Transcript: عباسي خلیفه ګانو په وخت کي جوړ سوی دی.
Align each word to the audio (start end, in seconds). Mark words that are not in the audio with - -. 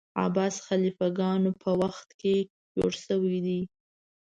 عباسي 0.25 0.61
خلیفه 0.67 1.07
ګانو 1.17 1.51
په 1.61 1.69
وخت 1.81 2.09
کي 2.21 2.35
جوړ 2.75 2.91
سوی 3.07 3.37
دی. 3.45 3.61